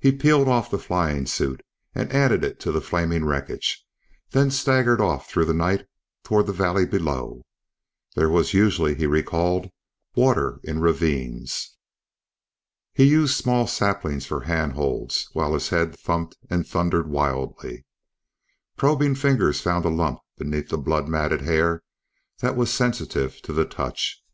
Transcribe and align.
He 0.00 0.12
peeled 0.12 0.48
off 0.48 0.70
the 0.70 0.78
flying 0.78 1.26
suit 1.26 1.62
and 1.94 2.10
added 2.10 2.42
it 2.42 2.58
to 2.60 2.72
the 2.72 2.80
flaming 2.80 3.26
wreckage, 3.26 3.84
then 4.30 4.50
staggered 4.50 4.98
off 4.98 5.28
through 5.28 5.44
the 5.44 5.52
night 5.52 5.86
toward 6.24 6.46
the 6.46 6.54
valley 6.54 6.86
below. 6.86 7.44
There 8.16 8.30
was 8.30 8.54
usually, 8.54 8.94
he 8.94 9.04
recalled, 9.06 9.70
water 10.16 10.58
in 10.62 10.80
ravines. 10.80 11.76
He 12.94 13.04
used 13.04 13.36
small 13.36 13.66
saplings 13.66 14.24
for 14.24 14.40
handholds 14.44 15.28
while 15.34 15.52
his 15.52 15.68
head 15.68 15.98
thumped 16.00 16.34
and 16.48 16.66
thundered 16.66 17.10
wildly. 17.10 17.84
Probing 18.78 19.16
fingers 19.16 19.60
found 19.60 19.84
a 19.84 19.90
lump 19.90 20.20
beneath 20.38 20.70
blood 20.70 21.08
matted 21.08 21.42
hair 21.42 21.82
that 22.38 22.56
was 22.56 22.70
sensitive 22.72 23.42
to 23.42 23.52
the 23.52 23.66
touch. 23.66 24.24